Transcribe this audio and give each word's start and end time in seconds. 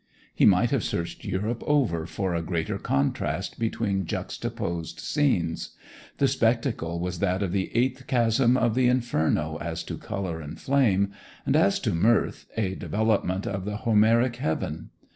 He 0.33 0.47
might 0.47 0.71
have 0.71 0.83
searched 0.83 1.25
Europe 1.25 1.61
over 1.67 2.07
for 2.07 2.33
a 2.33 2.41
greater 2.41 2.79
contrast 2.79 3.59
between 3.59 4.07
juxtaposed 4.07 4.99
scenes. 4.99 5.75
The 6.17 6.27
spectacle 6.27 6.99
was 6.99 7.19
that 7.19 7.43
of 7.43 7.51
the 7.51 7.69
eighth 7.77 8.07
chasm 8.07 8.57
of 8.57 8.73
the 8.73 8.87
Inferno 8.87 9.57
as 9.57 9.83
to 9.83 9.99
colour 9.99 10.41
and 10.41 10.59
flame, 10.59 11.11
and, 11.45 11.55
as 11.55 11.79
to 11.81 11.93
mirth, 11.93 12.47
a 12.57 12.73
development 12.73 13.45
of 13.45 13.63
the 13.63 13.77
Homeric 13.85 14.37
heaven. 14.37 14.89